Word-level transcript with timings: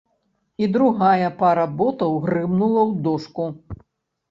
І 0.63 0.69
другая 0.77 1.27
пара 1.43 1.67
ботаў 1.83 2.17
грымнула 2.25 2.81
ў 2.89 2.91
дошку. 3.07 3.49